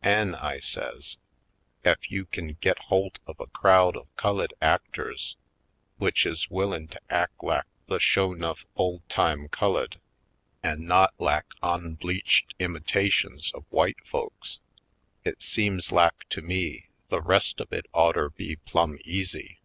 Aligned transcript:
An'," 0.00 0.34
I 0.36 0.58
says, 0.58 1.18
"ef 1.84 2.10
you 2.10 2.24
kin 2.24 2.56
git 2.62 2.78
holt 2.84 3.18
of 3.26 3.38
a 3.38 3.46
crowd 3.46 3.94
of 3.94 4.08
cullid 4.16 4.54
actors 4.62 5.36
w'ich 5.98 6.24
is 6.24 6.48
willin' 6.48 6.88
to 6.88 7.00
ack 7.10 7.28
lak 7.42 7.66
the 7.88 7.98
sho' 8.00 8.32
nuff 8.32 8.64
ole 8.74 9.02
time 9.10 9.48
cullid 9.48 10.00
an' 10.62 10.86
not 10.86 11.12
lak 11.20 11.44
onbleached 11.62 12.54
imita 12.58 13.12
tions 13.12 13.52
of 13.52 13.66
w'ite 13.70 14.00
folks, 14.06 14.60
it 15.24 15.42
seems 15.42 15.92
lak 15.92 16.26
to 16.30 16.40
me 16.40 16.86
the 17.10 17.20
rest 17.20 17.60
of 17.60 17.70
it 17.70 17.84
oughter 17.92 18.30
be 18.30 18.56
plum' 18.56 18.98
easy. 19.04 19.60